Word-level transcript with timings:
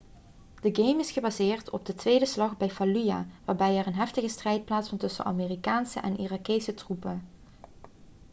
de 0.61 0.69
game 0.73 0.99
is 0.99 1.11
gebaseerd 1.11 1.69
op 1.69 1.85
de 1.85 1.95
tweede 1.95 2.25
slag 2.25 2.57
bij 2.57 2.69
fallujah 2.69 3.27
waarbij 3.45 3.77
er 3.77 3.87
een 3.87 3.93
heftige 3.95 4.27
strijd 4.27 4.65
plaatsvond 4.65 5.01
tussen 5.01 5.25
amerikaanse 5.25 5.99
en 5.99 6.17
irakese 6.19 6.73
troepen 6.73 7.27